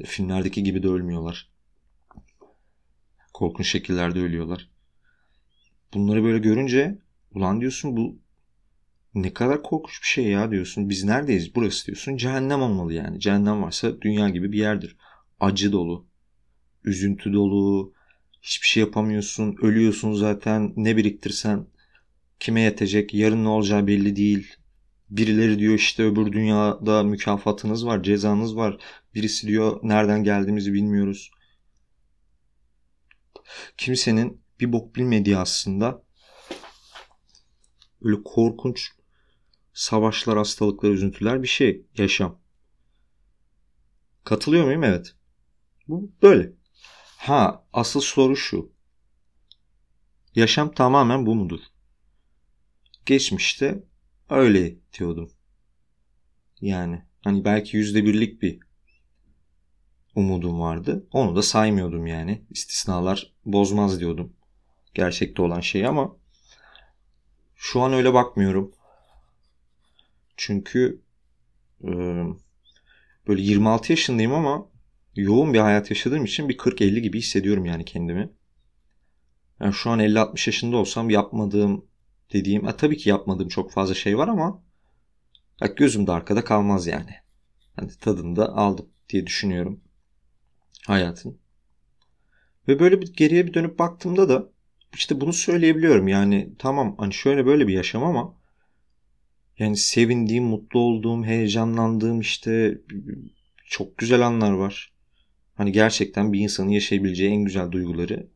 Filmlerdeki 0.05 0.63
gibi 0.63 0.84
de 0.84 0.88
ölmüyorlar. 0.88 1.51
Korkunç 3.34 3.67
şekillerde 3.67 4.20
ölüyorlar. 4.20 4.70
Bunları 5.93 6.24
böyle 6.24 6.39
görünce 6.39 6.98
ulan 7.31 7.62
diyorsun 7.62 7.98
bu 7.98 8.20
ne 9.15 9.34
kadar 9.34 9.63
korkunç 9.63 10.01
bir 10.01 10.08
şey 10.08 10.25
ya 10.25 10.51
diyorsun. 10.51 10.89
Biz 10.89 11.03
neredeyiz? 11.03 11.56
Burası 11.56 11.88
diyorsun. 11.88 12.18
Cehennem 12.18 12.62
olmalı 12.62 12.94
yani. 12.94 13.20
Cehennem 13.20 13.63
varsa 13.63 14.01
dünya 14.01 14.30
gibi 14.30 14.51
bir 14.51 14.58
yerdir. 14.60 14.98
Acı 15.39 15.72
dolu. 15.72 16.08
Üzüntü 16.84 17.34
dolu. 17.34 17.94
Hiçbir 18.41 18.68
şey 18.68 18.84
yapamıyorsun. 18.84 19.56
Ölüyorsun 19.62 20.13
zaten. 20.13 20.74
Ne 20.75 20.98
biriktirsen 20.98 21.68
kime 22.39 22.62
yetecek? 22.62 23.13
Yarın 23.13 23.44
ne 23.44 23.48
olacağı 23.48 23.88
belli 23.88 24.15
değil. 24.15 24.56
Birileri 25.10 25.60
diyor 25.60 25.74
işte 25.74 26.03
öbür 26.03 26.32
dünyada 26.32 27.03
mükafatınız 27.03 27.86
var, 27.86 28.03
cezanız 28.03 28.56
var. 28.56 28.77
Birisi 29.15 29.48
diyor 29.48 29.80
nereden 29.84 30.24
geldiğimizi 30.24 30.74
bilmiyoruz. 30.74 31.32
Kimsenin 33.77 34.41
bir 34.60 34.74
bok 34.74 34.96
bilmediği 34.96 35.38
aslında 35.38 36.03
öyle 38.01 38.24
korkunç 38.25 38.91
savaşlar, 39.74 40.38
hastalıklar, 40.38 40.90
üzüntüler 40.90 41.44
bir 41.44 41.48
şey. 41.48 41.86
Yaşam. 41.98 42.40
Katılıyor 44.24 44.66
muyum? 44.66 44.84
Evet. 44.84 45.16
Bu 45.88 46.12
böyle. 46.22 46.54
Ha 47.18 47.66
asıl 47.74 48.01
soru 48.01 48.36
şu. 48.36 48.72
Yaşam 50.36 50.72
tamamen 50.72 51.25
bu 51.25 51.36
mudur? 51.36 51.60
Geçmişte 53.06 53.84
öyle 54.30 54.75
diyordum. 54.94 55.32
Yani 56.62 57.06
hani 57.24 57.46
belki 57.46 57.78
yüzde 57.78 58.06
birlik 58.06 58.42
bir 58.42 58.60
umudum 60.16 60.60
vardı. 60.60 61.08
Onu 61.12 61.36
da 61.36 61.42
saymıyordum 61.42 62.08
yani. 62.08 62.46
İstisnalar 62.50 63.34
bozmaz 63.46 64.00
diyordum. 64.00 64.34
Gerçekte 64.94 65.42
olan 65.42 65.60
şey 65.60 65.86
ama 65.86 66.16
şu 67.56 67.82
an 67.82 67.94
öyle 67.94 68.13
bakmıyorum. 68.13 68.72
Çünkü 70.38 71.01
e, 71.83 71.91
böyle 73.27 73.41
26 73.41 73.91
yaşındayım 73.93 74.33
ama 74.33 74.69
yoğun 75.15 75.53
bir 75.53 75.59
hayat 75.59 75.89
yaşadığım 75.89 76.25
için 76.25 76.50
bir 76.50 76.57
40-50 76.57 77.00
gibi 77.00 77.17
hissediyorum 77.19 77.65
yani 77.65 77.85
kendimi. 77.85 78.29
Yani 79.59 79.73
şu 79.73 79.89
an 79.89 80.00
50-60 80.00 80.47
yaşında 80.47 80.77
olsam 80.77 81.09
yapmadığım 81.09 81.85
dediğim, 82.33 82.67
a, 82.67 82.77
tabii 82.77 82.97
ki 82.97 83.09
yapmadığım 83.09 83.47
çok 83.47 83.71
fazla 83.71 83.93
şey 83.93 84.17
var 84.17 84.27
ama 84.27 84.63
bak 85.61 85.77
gözüm 85.77 86.07
de 86.07 86.11
arkada 86.11 86.43
kalmaz 86.43 86.88
yani. 86.88 87.11
Hani 87.75 87.91
tadını 88.01 88.35
da 88.35 88.55
aldım 88.55 88.89
diye 89.09 89.27
düşünüyorum 89.27 89.81
hayatın. 90.88 91.39
Ve 92.67 92.79
böyle 92.79 93.01
bir 93.01 93.13
geriye 93.13 93.47
bir 93.47 93.53
dönüp 93.53 93.79
baktığımda 93.79 94.29
da 94.29 94.50
işte 94.93 95.21
bunu 95.21 95.33
söyleyebiliyorum. 95.33 96.07
Yani 96.07 96.53
tamam 96.59 96.95
hani 96.97 97.13
şöyle 97.13 97.45
böyle 97.45 97.67
bir 97.67 97.73
yaşam 97.73 98.03
ama 98.03 98.40
yani 99.62 99.77
sevindiğim, 99.77 100.44
mutlu 100.44 100.80
olduğum, 100.80 101.24
heyecanlandığım 101.24 102.20
işte 102.20 102.77
çok 103.65 103.98
güzel 103.98 104.27
anlar 104.27 104.51
var. 104.51 104.94
Hani 105.56 105.72
gerçekten 105.72 106.34
bir 106.34 106.39
insanın 106.39 106.70
yaşayabileceği 106.70 107.32
en 107.32 107.44
güzel 107.44 107.72
duyguları 107.72 108.27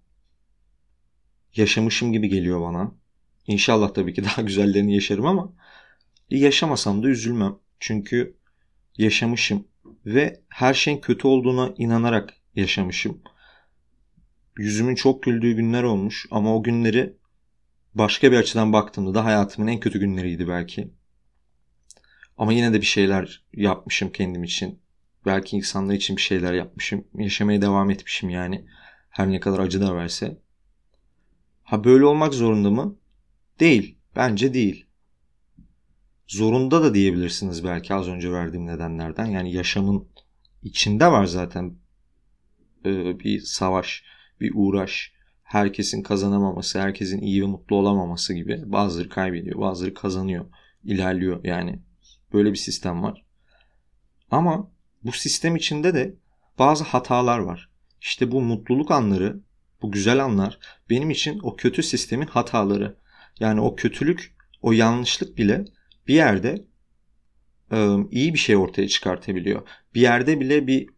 yaşamışım 1.56 2.12
gibi 2.12 2.30
geliyor 2.30 2.62
bana. 2.62 2.92
İnşallah 3.48 3.94
tabii 3.94 4.14
ki 4.14 4.24
daha 4.24 4.42
güzellerini 4.42 4.94
yaşarım 4.94 5.26
ama 5.26 5.54
yaşamasam 6.30 7.04
da 7.04 7.08
üzülmem. 7.08 7.56
Çünkü 7.80 8.36
yaşamışım 8.98 9.68
ve 10.06 10.42
her 10.50 10.74
şeyin 10.74 11.02
kötü 11.02 11.28
olduğuna 11.28 11.74
inanarak 11.78 12.34
yaşamışım. 12.56 13.22
Yüzümün 14.58 14.96
çok 14.96 15.24
güldüğü 15.24 15.54
günler 15.54 15.84
olmuş 15.84 16.26
ama 16.32 16.56
o 16.56 16.64
günleri 16.64 17.14
başka 17.94 18.32
bir 18.32 18.38
açıdan 18.38 18.74
baktığımda 18.74 19.14
da 19.14 19.26
hayatımın 19.26 19.68
en 19.68 19.80
kötü 19.80 20.00
günleriydi 20.00 20.48
belki. 20.48 20.92
Ama 22.38 22.54
yine 22.54 22.74
de 22.74 22.82
bir 22.82 22.86
şeyler 22.86 23.44
yapmışım 23.54 24.12
kendim 24.12 24.44
için. 24.44 24.80
Belki 25.26 25.58
insanlar 25.58 25.94
için 25.94 26.18
bir 26.18 26.22
şeyler 26.22 26.54
yapmışım. 26.54 27.08
Yaşamaya 27.18 27.62
devam 27.62 27.90
etmişim 27.90 28.30
yani. 28.30 28.66
Her 29.10 29.32
ne 29.32 29.40
kadar 29.40 29.60
acı 29.60 29.82
da 29.82 29.96
verse. 29.96 30.38
Ha 31.64 31.84
böyle 31.84 32.06
olmak 32.06 32.34
zorunda 32.34 32.72
mı? 32.72 32.98
Değil. 33.60 33.98
Bence 34.16 34.54
değil. 34.54 34.86
Zorunda 36.28 36.84
da 36.84 36.94
diyebilirsiniz 36.94 37.64
belki 37.64 37.94
az 37.94 38.08
önce 38.08 38.32
verdiğim 38.32 38.66
nedenlerden. 38.66 39.26
Yani 39.26 39.54
yaşamın 39.54 40.08
içinde 40.64 41.08
var 41.08 41.26
zaten 41.26 41.76
e, 42.86 43.20
bir 43.20 43.40
savaş, 43.40 44.04
bir 44.42 44.52
uğraş. 44.56 45.16
Herkesin 45.44 46.04
kazanamaması, 46.04 46.80
herkesin 46.80 47.22
iyi 47.22 47.42
ve 47.42 47.46
mutlu 47.46 47.76
olamaması 47.76 48.34
gibi. 48.34 48.64
Bazıları 48.66 49.10
kaybediyor, 49.10 49.60
bazıları 49.60 49.94
kazanıyor, 49.94 50.46
ilerliyor 50.84 51.44
yani. 51.44 51.80
Böyle 52.34 52.52
bir 52.52 52.58
sistem 52.58 53.04
var. 53.04 53.26
Ama 54.32 54.72
bu 55.04 55.12
sistem 55.12 55.56
içinde 55.56 55.94
de 55.94 56.16
bazı 56.60 56.84
hatalar 56.84 57.40
var. 57.40 57.70
İşte 58.02 58.32
bu 58.32 58.42
mutluluk 58.42 58.92
anları, 58.92 59.40
bu 59.82 59.92
güzel 59.92 60.24
anlar 60.24 60.60
benim 60.90 61.10
için 61.10 61.40
o 61.44 61.56
kötü 61.56 61.84
sistemin 61.84 62.28
hataları. 62.28 62.98
Yani 63.40 63.62
o 63.62 63.76
kötülük, 63.76 64.36
o 64.62 64.72
yanlışlık 64.72 65.38
bile 65.38 65.66
bir 66.08 66.14
yerde 66.14 66.66
e, 67.72 67.96
iyi 68.12 68.34
bir 68.34 68.40
şey 68.40 68.58
ortaya 68.58 68.88
çıkartabiliyor. 68.88 69.68
Bir 69.96 70.02
yerde 70.02 70.40
bile 70.40 70.68
bir 70.68 70.90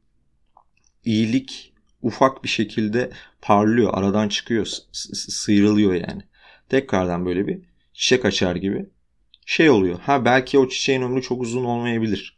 iyilik 1.05 1.73
ufak 2.01 2.43
bir 2.43 2.49
şekilde 2.49 3.11
parlıyor, 3.41 3.89
aradan 3.93 4.29
çıkıyor, 4.29 4.67
sıyrılıyor 5.13 5.93
yani. 5.93 6.21
Tekrardan 6.69 7.25
böyle 7.25 7.47
bir 7.47 7.61
çiçek 7.93 8.25
açar 8.25 8.55
gibi 8.55 8.89
şey 9.47 9.69
oluyor. 9.69 9.99
Ha 9.99 10.25
belki 10.25 10.59
o 10.59 10.69
çiçeğin 10.69 11.01
ömrü 11.01 11.21
çok 11.21 11.41
uzun 11.41 11.63
olmayabilir. 11.63 12.37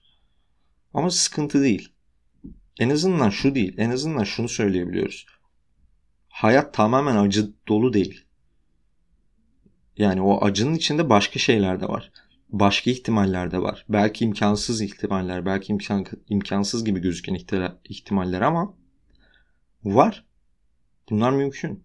Ama 0.94 1.10
sıkıntı 1.10 1.62
değil. 1.62 1.94
En 2.80 2.90
azından 2.90 3.30
şu 3.30 3.56
değil. 3.56 3.76
En 3.78 3.90
azından 3.90 4.24
şunu 4.24 4.50
söyleyebiliyoruz. 4.50 5.26
Hayat 6.30 6.74
tamamen 6.74 7.16
acı 7.16 7.54
dolu 7.68 7.94
değil. 7.94 8.26
Yani 9.98 10.22
o 10.22 10.46
acının 10.46 10.76
içinde 10.76 11.10
başka 11.10 11.40
şeyler 11.40 11.82
de 11.82 11.88
var. 11.88 12.12
başka 12.50 12.92
ihtimaller 12.92 13.52
de 13.52 13.62
var. 13.62 13.86
Belki 13.90 14.26
imkansız 14.26 14.82
ihtimaller, 14.82 15.46
belki 15.46 15.72
imkan, 15.72 16.06
imkansız 16.30 16.86
gibi 16.86 17.00
gözüken 17.00 17.38
ihtimaller 17.90 18.42
ama 18.42 18.74
var. 19.84 20.26
Bunlar 21.10 21.32
mümkün. 21.32 21.84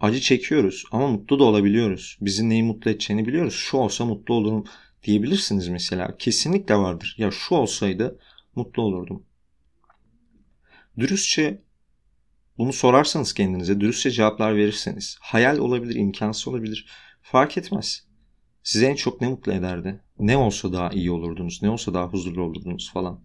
Acı 0.00 0.20
çekiyoruz 0.20 0.84
ama 0.92 1.08
mutlu 1.08 1.38
da 1.38 1.44
olabiliyoruz. 1.44 2.18
Bizi 2.20 2.48
neyi 2.48 2.62
mutlu 2.62 2.90
edeceğini 2.90 3.26
biliyoruz. 3.26 3.54
Şu 3.54 3.76
olsa 3.76 4.04
mutlu 4.04 4.34
olurum 4.34 4.64
diyebilirsiniz 5.02 5.68
mesela. 5.68 6.16
Kesinlikle 6.18 6.76
vardır. 6.76 7.14
Ya 7.18 7.30
şu 7.30 7.54
olsaydı 7.54 8.18
mutlu 8.54 8.82
olurdum. 8.82 9.22
Dürüstçe 10.98 11.62
bunu 12.58 12.72
sorarsanız 12.72 13.32
kendinize, 13.32 13.80
dürüstçe 13.80 14.10
cevaplar 14.10 14.56
verirseniz, 14.56 15.18
hayal 15.20 15.58
olabilir, 15.58 15.94
imkansız 15.94 16.48
olabilir, 16.48 16.86
fark 17.22 17.58
etmez. 17.58 18.06
Size 18.62 18.86
en 18.86 18.94
çok 18.94 19.20
ne 19.20 19.28
mutlu 19.28 19.52
ederdi? 19.52 20.00
Ne 20.18 20.36
olsa 20.36 20.72
daha 20.72 20.90
iyi 20.90 21.10
olurdunuz, 21.10 21.62
ne 21.62 21.70
olsa 21.70 21.94
daha 21.94 22.06
huzurlu 22.06 22.42
olurdunuz 22.42 22.92
falan. 22.92 23.20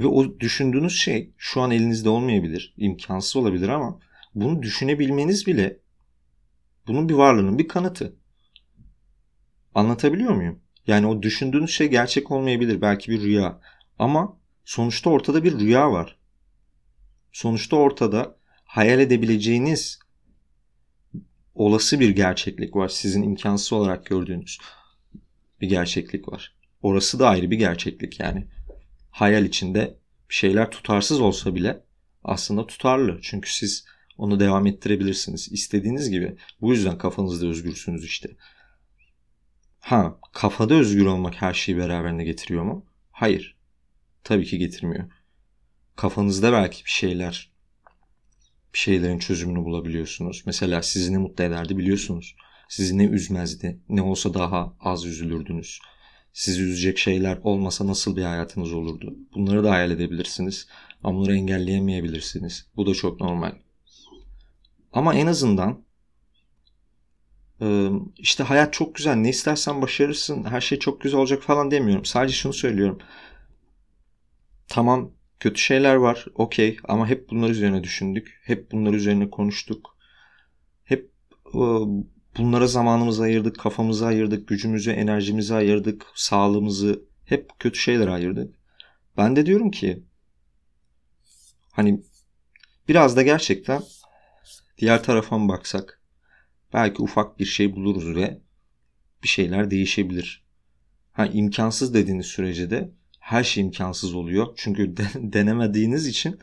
Ve 0.00 0.06
o 0.06 0.40
düşündüğünüz 0.40 0.96
şey 0.96 1.32
şu 1.36 1.60
an 1.60 1.70
elinizde 1.70 2.08
olmayabilir, 2.08 2.74
imkansız 2.76 3.36
olabilir 3.36 3.68
ama 3.68 4.00
bunu 4.34 4.62
düşünebilmeniz 4.62 5.46
bile 5.46 5.80
bunun 6.86 7.08
bir 7.08 7.14
varlığının 7.14 7.58
bir 7.58 7.68
kanıtı. 7.68 8.16
Anlatabiliyor 9.74 10.34
muyum? 10.34 10.60
Yani 10.86 11.06
o 11.06 11.22
düşündüğünüz 11.22 11.70
şey 11.70 11.88
gerçek 11.88 12.30
olmayabilir, 12.30 12.80
belki 12.80 13.10
bir 13.10 13.20
rüya. 13.20 13.60
Ama 13.98 14.38
sonuçta 14.64 15.10
ortada 15.10 15.44
bir 15.44 15.58
rüya 15.58 15.92
var. 15.92 16.18
Sonuçta 17.32 17.76
ortada 17.76 18.36
hayal 18.64 19.00
edebileceğiniz 19.00 19.98
olası 21.54 22.00
bir 22.00 22.10
gerçeklik 22.10 22.76
var. 22.76 22.88
Sizin 22.88 23.22
imkansız 23.22 23.72
olarak 23.72 24.06
gördüğünüz 24.06 24.58
bir 25.60 25.68
gerçeklik 25.68 26.28
var. 26.28 26.54
Orası 26.82 27.18
da 27.18 27.28
ayrı 27.28 27.50
bir 27.50 27.58
gerçeklik 27.58 28.20
yani. 28.20 28.46
Hayal 29.10 29.44
içinde 29.44 29.98
şeyler 30.28 30.70
tutarsız 30.70 31.20
olsa 31.20 31.54
bile 31.54 31.84
aslında 32.24 32.66
tutarlı. 32.66 33.18
Çünkü 33.22 33.54
siz 33.54 33.84
onu 34.18 34.40
devam 34.40 34.66
ettirebilirsiniz. 34.66 35.48
İstediğiniz 35.52 36.10
gibi. 36.10 36.36
Bu 36.60 36.72
yüzden 36.72 36.98
kafanızda 36.98 37.46
özgürsünüz 37.46 38.04
işte. 38.04 38.36
Ha, 39.80 40.18
kafada 40.32 40.74
özgür 40.74 41.06
olmak 41.06 41.34
her 41.42 41.54
şeyi 41.54 41.78
beraberinde 41.78 42.24
getiriyor 42.24 42.62
mu? 42.62 42.86
Hayır. 43.10 43.56
Tabii 44.24 44.44
ki 44.44 44.58
getirmiyor. 44.58 45.04
Kafanızda 45.96 46.52
belki 46.52 46.84
bir 46.84 46.90
şeyler 46.90 47.54
bir 48.74 48.78
şeylerin 48.78 49.18
çözümünü 49.18 49.64
bulabiliyorsunuz. 49.64 50.42
Mesela 50.46 50.82
sizi 50.82 51.12
ne 51.12 51.18
mutlu 51.18 51.44
ederdi 51.44 51.78
biliyorsunuz. 51.78 52.36
Sizi 52.68 52.98
ne 52.98 53.04
üzmezdi, 53.04 53.80
ne 53.88 54.02
olsa 54.02 54.34
daha 54.34 54.76
az 54.80 55.04
üzülürdünüz. 55.04 55.78
Sizi 56.32 56.62
üzecek 56.62 56.98
şeyler 56.98 57.38
olmasa 57.42 57.86
nasıl 57.86 58.16
bir 58.16 58.22
hayatınız 58.22 58.72
olurdu? 58.72 59.14
Bunları 59.34 59.64
da 59.64 59.70
hayal 59.70 59.90
edebilirsiniz. 59.90 60.68
Ama 61.02 61.18
bunları 61.18 61.36
engelleyemeyebilirsiniz. 61.36 62.66
Bu 62.76 62.86
da 62.86 62.94
çok 62.94 63.20
normal. 63.20 63.52
Ama 64.94 65.14
en 65.14 65.26
azından 65.26 65.84
işte 68.18 68.44
hayat 68.44 68.72
çok 68.72 68.94
güzel. 68.94 69.14
Ne 69.14 69.28
istersen 69.28 69.82
başarırsın. 69.82 70.44
Her 70.44 70.60
şey 70.60 70.78
çok 70.78 71.00
güzel 71.00 71.20
olacak 71.20 71.42
falan 71.42 71.70
demiyorum. 71.70 72.04
Sadece 72.04 72.34
şunu 72.34 72.52
söylüyorum. 72.52 72.98
Tamam 74.68 75.10
Kötü 75.44 75.60
şeyler 75.60 75.94
var, 75.94 76.26
okey 76.34 76.76
ama 76.84 77.08
hep 77.08 77.30
bunlar 77.30 77.50
üzerine 77.50 77.84
düşündük. 77.84 78.40
Hep 78.44 78.72
bunlar 78.72 78.92
üzerine 78.92 79.30
konuştuk. 79.30 79.96
Hep 80.84 81.10
bunlara 82.38 82.66
zamanımızı 82.66 83.22
ayırdık, 83.22 83.58
kafamızı 83.58 84.06
ayırdık, 84.06 84.48
gücümüzü, 84.48 84.90
enerjimizi 84.90 85.54
ayırdık, 85.54 86.06
sağlığımızı 86.14 87.02
hep 87.24 87.50
kötü 87.58 87.78
şeyler 87.78 88.08
ayırdık. 88.08 88.54
Ben 89.16 89.36
de 89.36 89.46
diyorum 89.46 89.70
ki 89.70 90.02
hani 91.72 92.02
biraz 92.88 93.16
da 93.16 93.22
gerçekten 93.22 93.82
diğer 94.84 95.02
tarafa 95.02 95.38
mı 95.38 95.48
baksak 95.48 96.00
belki 96.72 97.02
ufak 97.02 97.38
bir 97.38 97.44
şey 97.44 97.76
buluruz 97.76 98.16
ve 98.16 98.40
bir 99.22 99.28
şeyler 99.28 99.70
değişebilir. 99.70 100.44
Ha 101.12 101.26
imkansız 101.26 101.94
dediğiniz 101.94 102.26
sürece 102.26 102.70
de 102.70 102.90
her 103.18 103.44
şey 103.44 103.64
imkansız 103.64 104.14
oluyor. 104.14 104.52
Çünkü 104.56 104.96
de, 104.96 105.06
denemediğiniz 105.14 106.06
için 106.06 106.38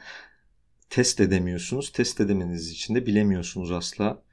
test 0.89 1.19
edemiyorsunuz. 1.19 1.91
Test 1.91 2.21
edemeniz 2.21 2.71
için 2.71 2.95
de 2.95 3.05
bilemiyorsunuz 3.05 3.71
asla. 3.71 4.23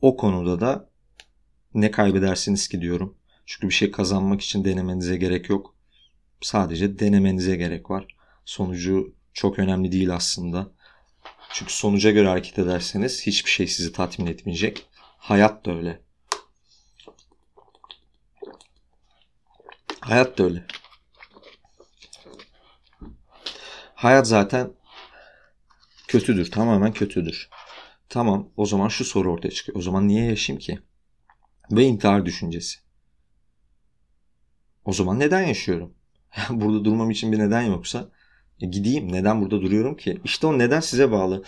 O 0.00 0.16
konuda 0.16 0.60
da 0.60 0.90
ne 1.74 1.90
kaybedersiniz 1.90 2.68
ki 2.68 2.80
diyorum. 2.80 3.16
Çünkü 3.46 3.68
bir 3.68 3.74
şey 3.74 3.90
kazanmak 3.90 4.40
için 4.40 4.64
denemenize 4.64 5.16
gerek 5.16 5.48
yok. 5.48 5.76
Sadece 6.40 6.98
denemenize 6.98 7.56
gerek 7.56 7.90
var. 7.90 8.16
Sonucu 8.44 9.14
çok 9.34 9.58
önemli 9.58 9.92
değil 9.92 10.14
aslında. 10.14 10.73
Çünkü 11.54 11.72
sonuca 11.72 12.10
göre 12.10 12.28
hareket 12.28 12.58
ederseniz 12.58 13.26
hiçbir 13.26 13.50
şey 13.50 13.66
sizi 13.66 13.92
tatmin 13.92 14.26
etmeyecek. 14.26 14.86
Hayat 15.18 15.66
da 15.66 15.72
öyle. 15.72 16.00
Hayat 20.00 20.38
da 20.38 20.44
öyle. 20.44 20.66
Hayat 23.94 24.26
zaten 24.26 24.72
kötüdür. 26.08 26.50
Tamamen 26.50 26.92
kötüdür. 26.92 27.50
Tamam 28.08 28.48
o 28.56 28.66
zaman 28.66 28.88
şu 28.88 29.04
soru 29.04 29.32
ortaya 29.32 29.50
çıkıyor. 29.50 29.78
O 29.78 29.82
zaman 29.82 30.08
niye 30.08 30.24
yaşayayım 30.24 30.60
ki? 30.60 30.78
Ve 31.70 31.84
intihar 31.84 32.26
düşüncesi. 32.26 32.78
O 34.84 34.92
zaman 34.92 35.18
neden 35.18 35.42
yaşıyorum? 35.42 35.94
burada 36.50 36.84
durmam 36.84 37.10
için 37.10 37.32
bir 37.32 37.38
neden 37.38 37.62
yoksa 37.62 38.10
e 38.60 38.66
gideyim. 38.66 39.12
Neden 39.12 39.40
burada 39.40 39.62
duruyorum 39.62 39.96
ki? 39.96 40.20
İşte 40.24 40.46
o 40.46 40.58
neden 40.58 40.80
size 40.80 41.10
bağlı. 41.10 41.44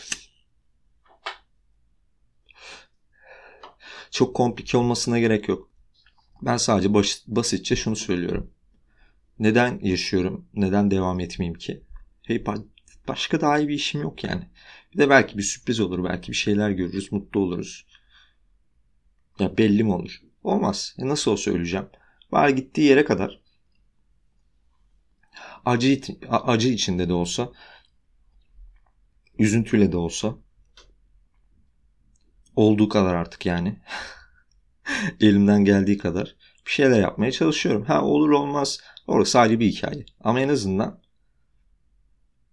Çok 4.11 4.37
komplike 4.37 4.77
olmasına 4.77 5.19
gerek 5.19 5.49
yok. 5.49 5.71
Ben 6.43 6.57
sadece 6.57 6.95
baş, 6.95 7.23
basitçe 7.27 7.77
şunu 7.77 7.97
söylüyorum. 7.97 8.51
Neden 9.39 9.81
yaşıyorum? 9.83 10.49
Neden 10.55 10.91
devam 10.91 11.21
etmeyeyim 11.21 11.59
ki? 11.59 11.83
Hey, 12.23 12.45
başka 13.09 13.41
daha 13.41 13.59
iyi 13.59 13.69
bir 13.69 13.75
işim 13.75 14.03
yok 14.03 14.25
yani. 14.25 14.43
Bir 14.93 14.99
de 14.99 15.11
belki 15.11 15.39
bir 15.39 15.43
sürpriz 15.43 15.81
olur. 15.81 16.05
Belki 16.05 16.33
bir 16.33 16.37
şeyler 16.37 16.71
görürüz. 16.71 17.13
Mutlu 17.13 17.41
oluruz. 17.41 17.87
Ya 19.39 19.59
belli 19.59 19.85
mi 19.85 19.93
olur? 19.93 20.21
Olmaz. 20.43 20.97
E 20.99 21.09
nasıl 21.09 21.31
olsa 21.31 21.51
öleceğim. 21.51 21.87
Var 22.33 22.49
gittiği 22.49 22.83
yere 22.83 23.05
kadar 23.05 23.41
acı, 25.67 26.01
acı 26.31 26.69
içinde 26.69 27.09
de 27.09 27.13
olsa 27.13 27.53
üzüntüyle 29.39 29.93
de 29.93 29.97
olsa 29.97 30.35
olduğu 32.57 32.89
kadar 32.89 33.15
artık 33.15 33.47
yani 33.47 33.79
elimden 35.21 35.65
geldiği 35.65 35.99
kadar 35.99 36.37
bir 36.67 36.71
şeyler 36.71 37.01
yapmaya 37.01 37.33
çalışıyorum. 37.33 37.85
Ha 37.85 38.03
olur 38.03 38.31
olmaz 38.31 38.79
orası 39.07 39.39
ayrı 39.39 39.61
bir 39.61 39.67
hikaye. 39.67 40.07
Ama 40.21 40.41
en 40.41 40.49
azından 40.49 41.01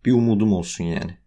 bir 0.05 0.11
umudum 0.11 0.53
olsun 0.53 0.83
yani. 0.83 1.17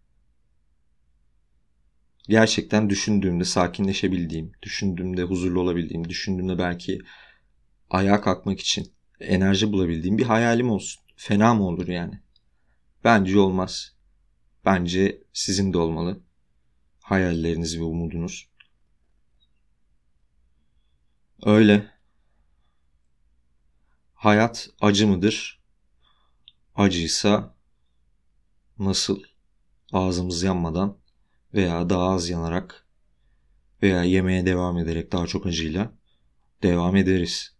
Gerçekten 2.27 2.89
düşündüğümde 2.89 3.43
sakinleşebildiğim, 3.43 4.51
düşündüğümde 4.61 5.23
huzurlu 5.23 5.61
olabildiğim, 5.61 6.09
düşündüğümde 6.09 6.57
belki 6.57 6.99
ayağa 7.89 8.21
kalkmak 8.21 8.59
için 8.59 8.93
enerji 9.19 9.71
bulabildiğim 9.71 10.17
bir 10.17 10.23
hayalim 10.23 10.69
olsun. 10.71 11.06
Fena 11.17 11.53
mı 11.53 11.63
olur 11.63 11.87
yani? 11.87 12.21
Bence 13.03 13.39
olmaz. 13.39 13.95
Bence 14.65 15.23
sizin 15.33 15.73
de 15.73 15.77
olmalı. 15.77 16.21
Hayalleriniz 17.01 17.79
ve 17.79 17.83
umudunuz. 17.83 18.49
Öyle. 21.45 21.91
Hayat 24.13 24.69
acı 24.81 25.07
mıdır? 25.07 25.61
Acıysa 26.75 27.55
nasıl 28.79 29.23
ağzımız 29.93 30.43
yanmadan 30.43 30.97
veya 31.53 31.89
daha 31.89 32.09
az 32.09 32.29
yanarak 32.29 32.87
veya 33.81 34.03
yemeye 34.03 34.45
devam 34.45 34.77
ederek 34.77 35.11
daha 35.11 35.27
çok 35.27 35.45
acıyla 35.45 35.93
devam 36.63 36.95
ederiz. 36.95 37.55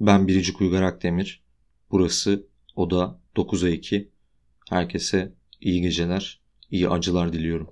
Ben 0.00 0.28
Biricik 0.28 0.60
Uygar 0.60 0.82
Akdemir. 0.82 1.44
Burası 1.90 2.53
Oda 2.76 3.20
9'a 3.36 3.68
2. 3.68 4.10
Herkese 4.70 5.32
iyi 5.60 5.80
geceler, 5.80 6.40
iyi 6.70 6.88
acılar 6.88 7.32
diliyorum. 7.32 7.70